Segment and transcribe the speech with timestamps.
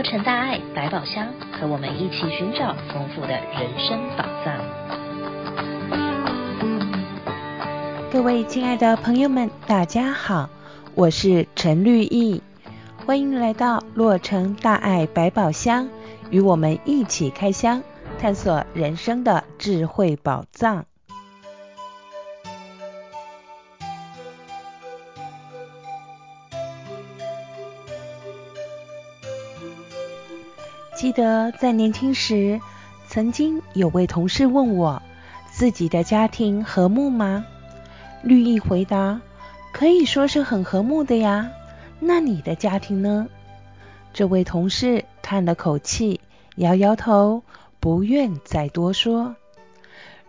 [0.00, 4.56] 洛城大爱百宝箱，和我们一起寻找丰富的人生宝藏。
[8.10, 10.48] 各位亲爱的朋友们，大家好，
[10.94, 12.42] 我是陈绿意，
[13.04, 15.86] 欢迎来到洛城大爱百宝箱，
[16.30, 17.82] 与我们一起开箱，
[18.18, 20.86] 探索人生的智慧宝藏。
[31.00, 32.60] 记得在年轻时，
[33.08, 35.00] 曾经有位同事问我，
[35.50, 37.46] 自己的家庭和睦吗？
[38.22, 39.22] 绿意回答，
[39.72, 41.48] 可以说是很和睦的呀。
[42.00, 43.28] 那你的家庭呢？
[44.12, 46.20] 这位同事叹了口气，
[46.56, 47.44] 摇摇头，
[47.80, 49.36] 不愿再多说。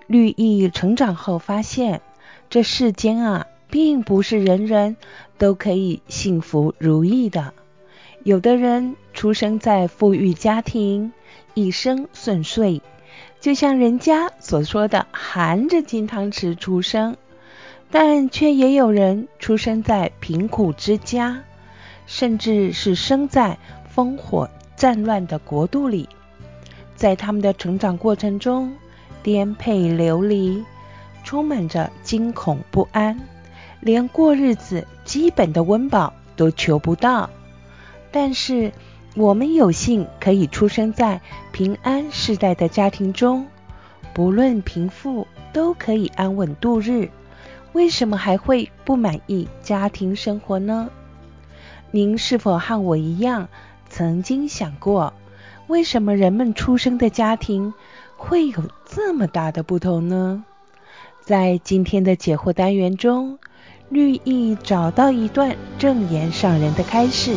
[0.07, 1.99] 绿意成长后发现，
[2.49, 4.95] 这世间啊，并不是人人
[5.37, 7.53] 都可以幸福如意的。
[8.23, 11.13] 有的人出生在富裕家庭，
[11.53, 12.81] 一生顺遂，
[13.39, 17.13] 就像人家所说的含着金汤匙出生；
[17.91, 21.43] 但却也有人出生在贫苦之家，
[22.07, 23.59] 甚至是生在
[23.93, 26.09] 烽火战乱的国度里。
[26.95, 28.73] 在他们的成长过程中，
[29.21, 30.65] 颠沛流离，
[31.23, 33.19] 充满着惊恐不安，
[33.81, 37.29] 连过日子基本的温饱都求不到。
[38.11, 38.73] 但是，
[39.15, 41.19] 我们有幸可以出生在
[41.51, 43.45] 平安世代的家庭中，
[44.13, 47.09] 不论贫富，都可以安稳度日。
[47.73, 50.89] 为什么还会不满意家庭生活呢？
[51.91, 53.49] 您是否和我一样，
[53.89, 55.13] 曾经想过，
[55.67, 57.73] 为什么人们出生的家庭
[58.15, 60.45] 会有这么大的不同呢？
[61.19, 63.39] 在今天的解惑单元中，
[63.89, 67.35] 绿意找到一段正言上人的开示。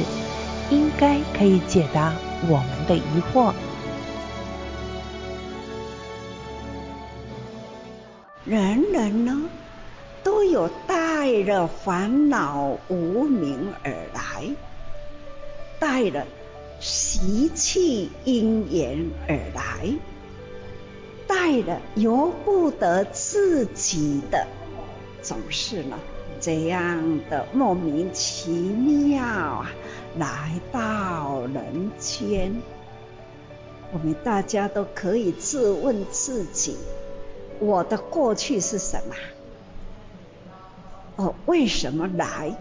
[0.74, 2.12] 应该可以解答
[2.48, 3.54] 我们的疑惑。
[8.44, 9.42] 人人呢，
[10.24, 14.48] 都有带着烦恼无明而来，
[15.78, 16.26] 带着
[16.80, 18.98] 习气因缘
[19.28, 19.92] 而来，
[21.28, 24.44] 带着由不得自己的，
[25.22, 25.96] 总是呢
[26.40, 29.70] 这样的莫名其妙啊。
[30.16, 32.62] 来到人间，
[33.92, 36.76] 我们大家都可以自问自己：
[37.58, 39.14] 我的过去是什么？
[41.16, 42.56] 我为什么来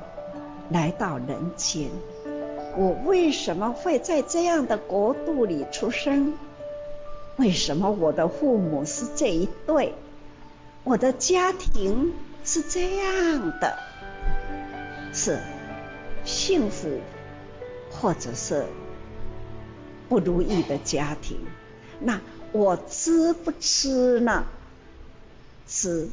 [0.70, 1.90] 来到人间？
[2.76, 6.34] 我为什么会在这样的国度里出生？
[7.38, 9.94] 为什么我的父母是这一对？
[10.84, 12.14] 我的家庭
[12.44, 13.78] 是这样的，
[15.14, 15.40] 是
[16.26, 16.90] 幸福。
[18.04, 18.66] 或者是
[20.10, 21.38] 不如意的家庭，
[22.02, 22.20] 那
[22.52, 24.44] 我知不知呢？
[25.66, 26.10] 知，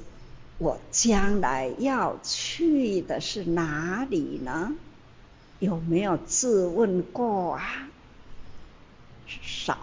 [0.58, 4.72] 我将来要去的是哪里呢？
[5.58, 7.88] 有没有自问过啊？
[9.26, 9.76] 少，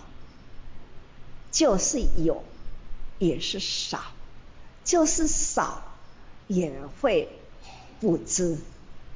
[1.51, 2.41] 就是有，
[3.19, 3.99] 也是少，
[4.85, 5.81] 就是少，
[6.47, 7.27] 也会
[7.99, 8.57] 不知，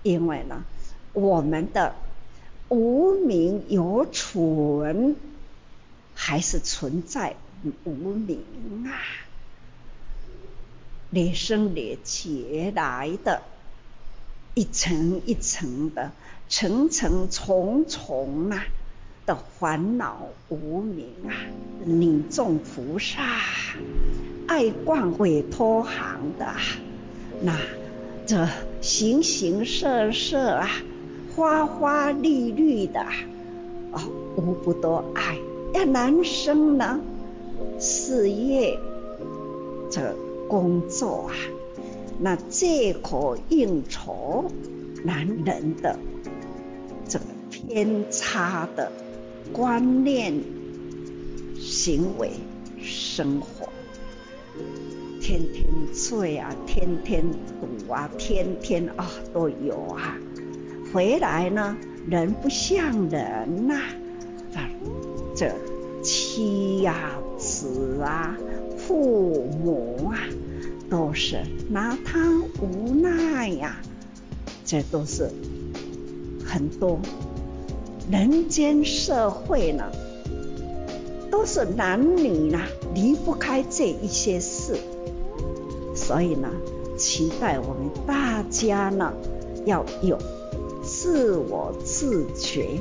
[0.03, 0.65] 因为呢，
[1.13, 1.95] 我们的。
[2.71, 5.17] 无名有存，
[6.15, 7.35] 还是存在
[7.83, 8.39] 无名
[8.85, 8.95] 啊？
[11.09, 13.41] 累生累劫来的，
[14.53, 16.13] 一层一层的，
[16.47, 18.63] 层层重重啊
[19.25, 21.35] 的烦恼无名啊！
[21.83, 23.21] 你众菩萨
[24.47, 26.55] 爱逛委托行的，
[27.41, 27.59] 那
[28.25, 28.47] 这
[28.81, 30.69] 形形色色啊。
[31.41, 33.03] 花花绿绿的，
[33.91, 33.99] 哦，
[34.35, 35.39] 无不多爱。
[35.73, 36.99] 那男生呢，
[37.79, 38.77] 事业
[39.89, 40.15] 这
[40.47, 41.33] 工作啊，
[42.19, 44.51] 那借口应酬
[45.03, 45.97] 男人的
[47.09, 48.91] 这个偏差的
[49.51, 50.43] 观念、
[51.59, 52.33] 行为、
[52.79, 53.67] 生活，
[55.19, 57.25] 天天醉啊，天天
[57.59, 60.19] 赌啊，天天啊、都有啊。
[60.93, 61.77] 回来呢，
[62.09, 63.75] 人不像人呐、
[64.55, 64.69] 啊，
[65.35, 65.51] 这
[66.03, 68.37] 妻呀、子啊、
[68.77, 70.19] 父母啊，
[70.89, 71.37] 都是
[71.69, 72.19] 拿他
[72.61, 73.77] 无奈呀、
[74.65, 75.29] 这都是
[76.45, 76.99] 很多
[78.11, 79.85] 人间社会呢，
[81.31, 82.59] 都是男女呢
[82.93, 84.75] 离不开这一些事，
[85.95, 86.49] 所以呢，
[86.97, 89.13] 期待我们大家呢
[89.65, 90.17] 要有。
[91.01, 92.79] 自我自觉，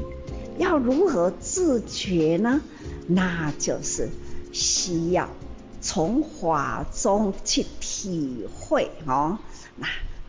[0.58, 2.60] 要如何自觉呢？
[3.06, 4.10] 那就是
[4.52, 5.30] 需要
[5.80, 9.38] 从法中去体会哦，
[9.76, 9.86] 那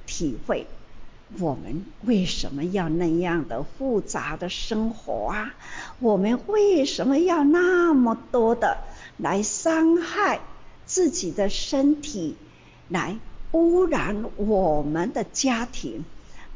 [0.07, 0.67] 体会
[1.37, 5.53] 我们为什么要那样的复杂的生活啊？
[5.99, 8.77] 我们为什么要那么多的
[9.17, 10.39] 来伤害
[10.85, 12.37] 自己的身体，
[12.87, 13.17] 来
[13.51, 16.05] 污染我们的家庭？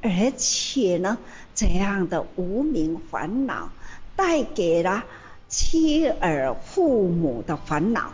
[0.07, 1.17] 而且呢，
[1.55, 3.71] 这样的无名烦恼
[4.15, 5.03] 带给了
[5.47, 8.11] 妻儿父母的烦恼。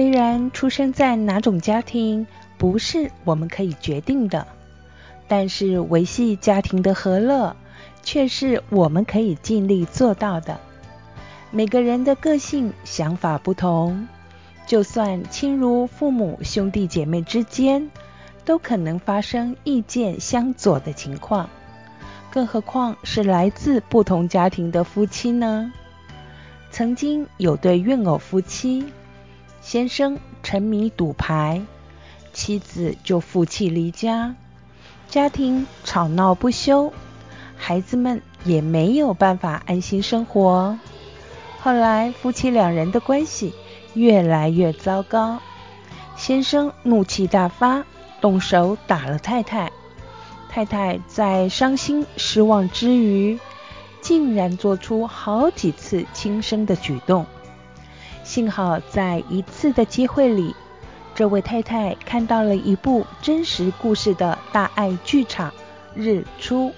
[0.00, 2.26] 虽然出生在哪种家庭
[2.56, 4.46] 不是我们可以决定的，
[5.28, 7.54] 但是维系家庭的和乐
[8.02, 10.58] 却是我们可以尽力做到的。
[11.50, 14.08] 每个人的个性想法不同，
[14.66, 17.90] 就算亲如父母兄弟姐妹之间，
[18.46, 21.50] 都可能发生意见相左的情况，
[22.30, 25.70] 更何况是来自不同家庭的夫妻呢？
[26.70, 28.86] 曾经有对怨偶夫妻。
[29.60, 31.62] 先生沉迷赌牌，
[32.32, 34.34] 妻子就负气离家，
[35.08, 36.92] 家庭吵闹不休，
[37.56, 40.78] 孩子们也没有办法安心生活。
[41.60, 43.54] 后来夫妻两人的关系
[43.92, 45.38] 越来越糟糕，
[46.16, 47.84] 先生怒气大发，
[48.20, 49.70] 动手打了太太。
[50.48, 53.38] 太太在伤心失望之余，
[54.00, 57.24] 竟然做出好几次轻生的举动。
[58.30, 60.54] 幸好在一次的机会里，
[61.16, 65.50] 这位太太看到了一部真实故事的大爱剧场
[65.96, 66.68] 《日出》，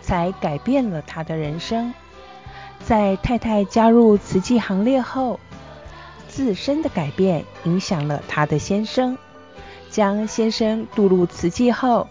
[0.00, 1.92] 才改变了她的人生。
[2.84, 5.40] 在太太加入慈济行列后，
[6.28, 9.18] 自身的改变影响了她的先生，
[9.90, 12.06] 将先生渡入慈济后，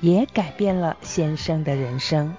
[0.00, 2.34] 也改变了先生的人生。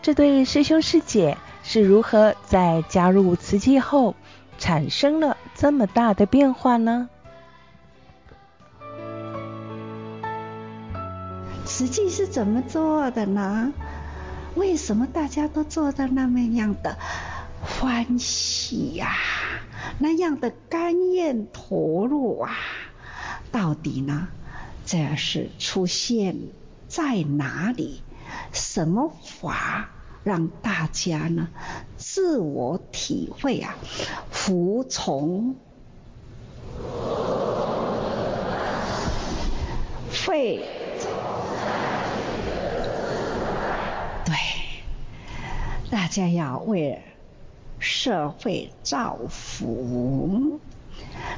[0.00, 4.14] 这对师兄师姐是如何在加入慈济后，
[4.58, 7.08] 产生了这么大的变化呢？
[11.66, 13.72] 实际是怎么做的呢？
[14.54, 16.98] 为什么大家都做的那么样的
[17.62, 19.12] 欢喜呀、
[19.98, 22.50] 那样的甘愿投入啊？
[23.52, 24.28] 到底呢？
[24.84, 26.36] 这是出现
[26.88, 28.02] 在哪里？
[28.52, 29.90] 什么法
[30.28, 31.48] 让大家呢？
[31.96, 33.74] 自我体会啊，
[34.30, 35.54] 服从，
[40.26, 40.68] 会，
[44.26, 44.34] 对，
[45.90, 47.02] 大家要为
[47.78, 50.60] 社会造福。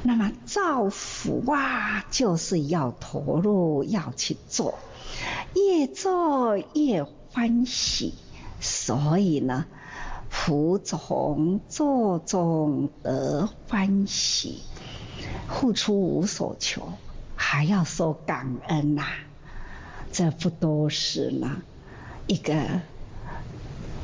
[0.03, 4.81] 那么造福啊，就是要投入，要去做，
[5.55, 8.15] 越做越欢喜。
[8.61, 9.67] 所以呢。
[10.33, 14.61] 服从做中得欢喜，
[15.49, 16.93] 付出无所求，
[17.35, 19.03] 还要说感恩呐、
[20.13, 21.63] 这不都是呢
[22.29, 22.55] 一个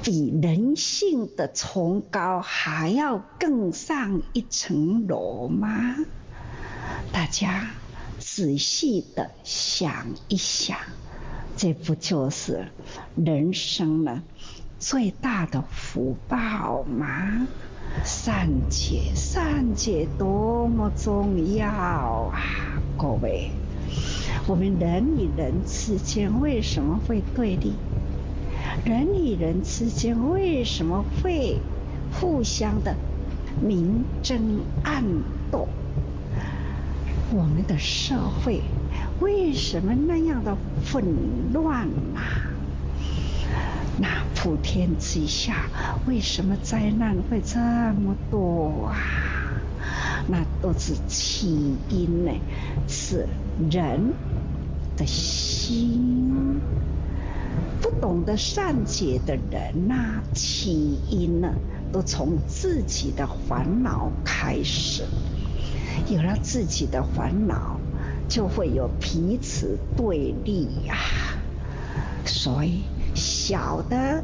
[0.03, 5.95] 比人性的崇高还要更上一层楼吗？
[7.13, 7.71] 大家
[8.19, 10.77] 仔细的想一想，
[11.57, 12.67] 这不就是
[13.15, 14.25] 人生呢？
[14.79, 17.47] 最大的福报吗？
[18.05, 22.43] 善解，善解多么重要啊！
[22.99, 23.51] 各位，
[24.47, 27.73] 我们人与人之间为什么会对立？
[28.85, 31.59] 人与人之间为什么会
[32.21, 32.95] 互相的
[33.63, 35.03] 明争暗
[35.51, 35.67] 斗？
[37.33, 38.15] 我们的社
[38.45, 38.61] 会
[39.21, 40.55] 为什么那样的
[40.85, 41.03] 混
[41.55, 42.53] 乱啊？
[43.99, 45.71] 那普天之下，
[46.07, 48.97] 为什么灾难会这么多啊？
[50.29, 52.33] 那都是起因呢，
[52.87, 53.27] 是
[53.71, 54.13] 人
[54.97, 56.61] 的心
[57.81, 61.55] 不懂得善解的人呐、起因呢，
[61.91, 65.05] 都从自己的烦恼开始，
[66.09, 67.81] 有了自己的烦恼，
[68.29, 70.97] 就会有彼此对立呀、
[72.27, 72.83] 所以。
[73.17, 74.23] 小的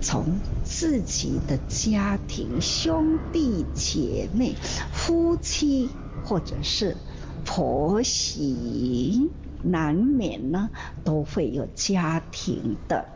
[0.00, 4.54] 从自己的家庭、兄弟姐妹、
[4.92, 5.90] 夫妻，
[6.24, 6.96] 或者是
[7.44, 9.30] 婆媳
[9.62, 10.70] 难免呢，
[11.04, 13.06] 都会有家庭的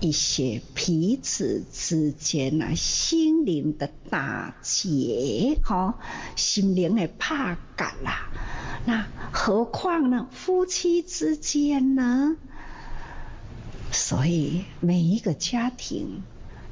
[0.00, 5.98] 一些彼此之间啊，心灵的打结，哈，
[6.36, 8.28] 心灵的怕感啦。
[8.86, 12.36] 那何况呢，夫妻之间呢？
[13.96, 16.24] 所以每一个家庭，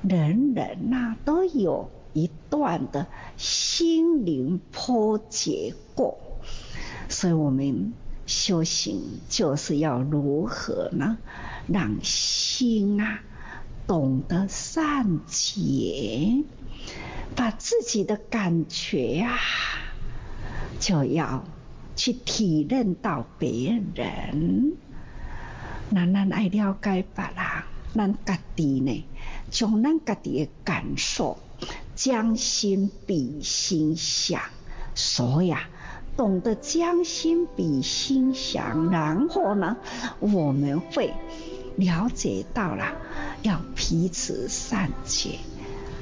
[0.02, 6.18] 人人呐、啊、都有一段的心灵波折过。
[7.08, 7.92] 所以我们
[8.26, 11.16] 修行就是要如何呢？
[11.68, 13.20] 让心啊
[13.86, 16.42] 懂得善解，
[17.36, 19.38] 把自己的感觉啊，
[20.80, 21.44] 就要
[21.94, 24.72] 去体认到别人。
[25.94, 27.62] 那咱爱了解别人，
[27.94, 29.04] 咱家己呢，
[29.50, 31.38] 将咱家己的感受
[31.94, 34.40] 将心比心想，
[34.94, 35.68] 所以啊。
[36.14, 39.78] 懂得将心比心想，然后呢，
[40.20, 41.14] 我们会
[41.76, 42.92] 了解到了
[43.40, 45.38] 要彼此善解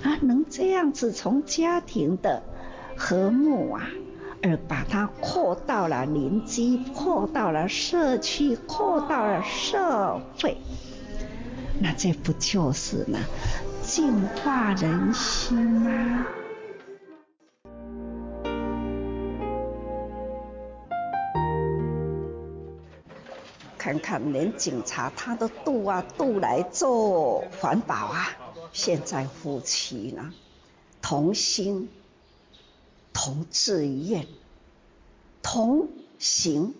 [0.02, 2.42] 啊，能这样子从家庭的
[2.96, 3.88] 和睦啊，
[4.42, 10.56] 而把它扩到了邻居，扩到了社区，扩到了社会，
[11.78, 13.18] 那这不就是呢，
[13.82, 16.26] 净化人心吗？
[23.76, 28.28] 看看，连警察他都渡啊渡来做环保啊！
[28.72, 30.32] 现在夫妻呢，
[31.02, 31.88] 同心、
[33.12, 34.26] 同志愿、
[35.42, 35.88] 同
[36.18, 36.74] 行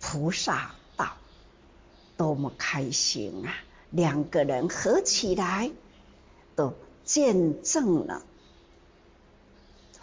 [0.00, 1.16] 菩萨道，
[2.16, 3.54] 多么开心啊！
[3.90, 5.70] 两个人合起来，
[6.54, 8.22] 都见证了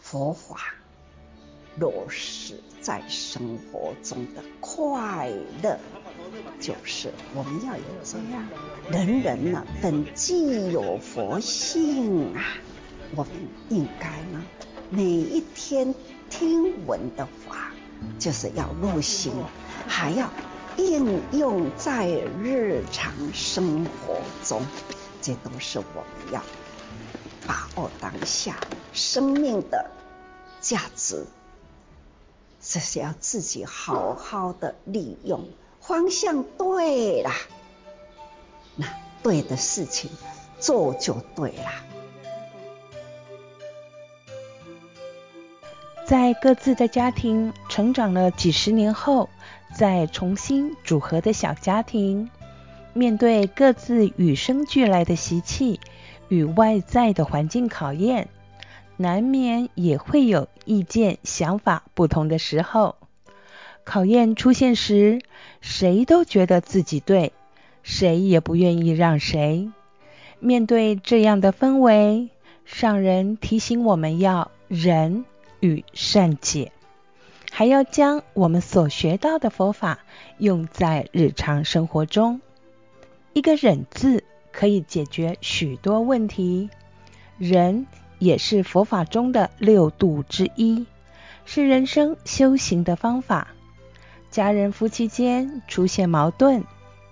[0.02, 0.76] 佛法
[1.78, 5.30] 落实在生活中的快
[5.64, 5.80] 乐。
[6.60, 8.46] 就是我们要有这样，
[8.92, 12.44] 人人呢，本既有佛性啊，
[13.16, 13.32] 我们
[13.70, 14.44] 应该呢，
[14.90, 15.94] 每一天
[16.30, 17.72] 听闻的法，
[18.18, 19.34] 就是要入心，
[19.86, 20.30] 还要
[20.78, 22.08] 应用在
[22.42, 24.62] 日常生活中，
[25.22, 26.42] 这都是我们要
[27.46, 28.56] 把握当下
[28.94, 29.92] 生命的
[30.62, 31.26] 价值，
[32.62, 35.46] 这是要自己好好的利用。
[35.82, 37.32] 方向对了，
[38.76, 38.88] 那
[39.22, 40.10] 对的事情
[40.60, 41.97] 做就对了。
[46.08, 49.30] 在各自的家庭成长了几十年后，
[49.76, 52.30] 再重新组合的小家庭，
[52.94, 55.82] 面对各自与生俱来的习气
[56.30, 58.30] 与外在的环境考验，
[58.96, 62.96] 难免也会有意见、想法不同的时候。
[63.84, 65.20] 考验出现时，
[65.60, 67.34] 谁都觉得自己对，
[67.84, 69.70] 谁也不愿意让谁。
[70.40, 72.30] 面对这样的氛围，
[72.64, 75.26] 上人提醒我们要忍
[75.60, 76.72] 与善解，
[77.52, 80.00] 还要将我们所学到的佛法
[80.38, 82.42] 用在日常生活中。
[83.34, 86.70] 一个忍字可以解决许多问题，
[87.38, 87.86] 忍
[88.20, 90.86] 也是佛法中的六度之一，
[91.46, 93.50] 是人生修行的方法。
[94.30, 96.64] 家人夫妻间出现矛盾，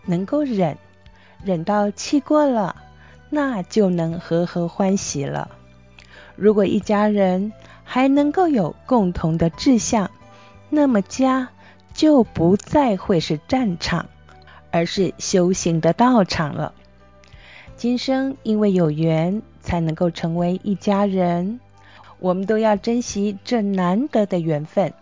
[0.05, 0.77] 能够忍，
[1.43, 2.75] 忍到气过了，
[3.29, 5.55] 那就能和合欢喜了。
[6.35, 7.53] 如果一家人
[7.85, 10.11] 还能够有共同的志向，
[10.69, 11.47] 那么家
[11.93, 14.07] 就不再会是战场，
[14.71, 16.73] 而是修行的道场了。
[17.77, 21.61] 今生因为有缘，才能够成为一家人，
[22.19, 24.93] 我们都要珍惜这难得的缘分。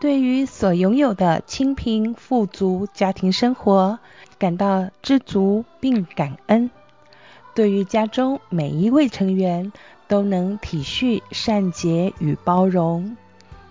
[0.00, 3.98] 对于所拥有的清贫富足家庭生活，
[4.38, 6.70] 感到知足并感恩；
[7.54, 9.72] 对于家中每一位成员
[10.08, 13.16] 都能体恤善解与包容，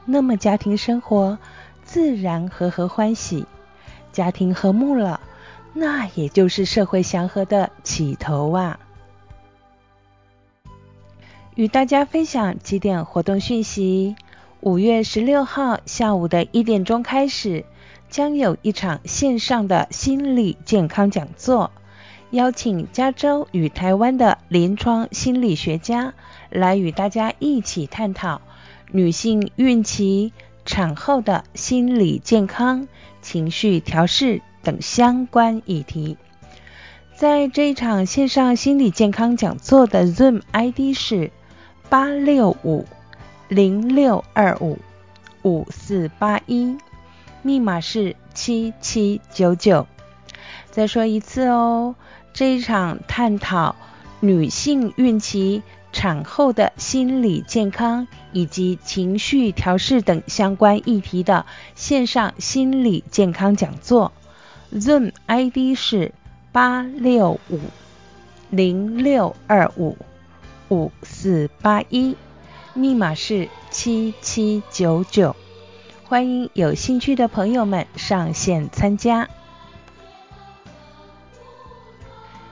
[0.06, 1.38] 那么家庭生活
[1.84, 3.46] 自然和和欢喜。
[4.12, 5.22] 家庭和睦了，
[5.74, 8.80] 那也就是社会祥和的起头啊！
[11.56, 14.16] 与大家分享几点活动讯息。
[14.62, 17.64] 五月十六号下午的一点钟开始，
[18.10, 21.72] 将有一场线上的心理健康讲座，
[22.32, 26.14] 邀请加州与台湾的临床心理学家
[26.50, 28.42] 来与大家一起探讨
[28.92, 30.34] 女性孕期、
[30.66, 32.88] 产后的心理健康、
[33.22, 36.18] 情绪调试等相关议题。
[37.16, 41.32] 在这一场线上心理健康讲座的 Zoom ID 是
[41.90, 42.86] 八六五。
[43.50, 44.78] 零六二五
[45.42, 46.78] 五四八一，
[47.42, 49.88] 密码是七七九九。
[50.70, 51.96] 再说一次哦，
[52.40, 53.76] 这一场探讨
[54.22, 64.14] 女性孕期、产后的心理健康以及情绪调试等相关议题的线上心理健康讲座
[64.72, 66.14] ，Zoom ID 是
[66.54, 67.60] 八六五
[68.50, 69.98] 零六二五
[70.70, 72.16] 五四八一，
[72.74, 75.36] 密码是七七九九，
[76.06, 79.28] 欢迎有兴趣的朋友们上线参加。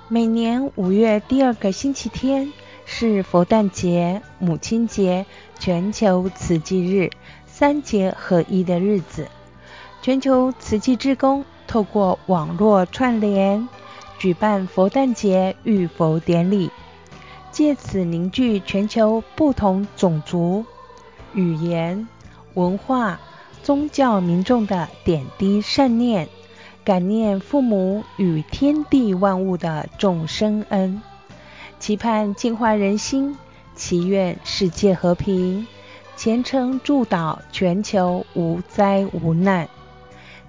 [0.09, 2.53] 每年五月第二个星期天
[2.85, 5.25] 是佛诞节、母亲节、
[5.59, 7.11] 全球慈济日
[7.45, 9.27] 三节合一的日子。
[10.01, 13.67] 全球慈济志工透过网络串联，
[14.17, 16.71] 举办佛诞节浴佛典礼，
[17.51, 20.63] 借此凝聚全球不同种族、
[21.33, 22.07] 语言、
[22.53, 23.19] 文化、
[23.61, 26.29] 宗教民众的点滴善念。
[26.87, 31.01] 感念父母与天地万物的众生恩，
[31.79, 33.35] 期盼净化人心，
[33.75, 35.67] 祈愿世界和平，
[36.15, 39.67] 虔诚祝祷全球无灾无难。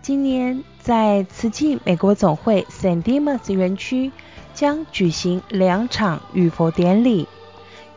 [0.00, 4.12] 今年在慈济美国总会 San Dimas 园区
[4.54, 7.26] 将举行两场浴佛典礼，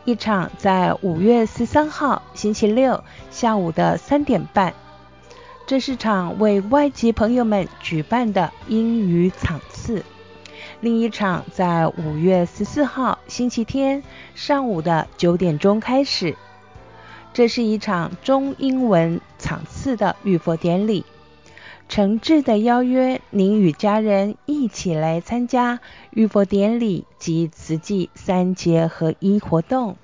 [0.04, 4.74] 一场在五月十三号星期六下午的三点半。
[5.72, 10.04] 这是场为外籍朋友们举办的英语场次，
[10.82, 14.02] 另一场在五月十四号星期天
[14.34, 16.36] 上午的九点钟开始。
[17.32, 21.06] 这是一场中英文场次的浴佛典礼，
[21.88, 29.96] 诚挚的邀约您与家人一起来参加浴佛典礼及慈济三节合一活动，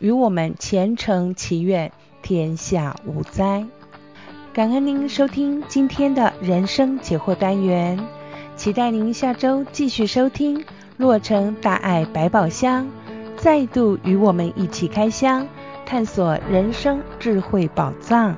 [0.00, 3.64] 与我们虔诚祈愿天下无灾。
[4.54, 7.98] 感恩您收听今天的人生解惑单元，
[8.54, 10.64] 期待您下周继续收听
[10.96, 12.86] 洛城大爱百宝箱，
[13.36, 15.48] 再度与我们一起开箱，
[15.84, 18.36] 探索人生智慧宝藏。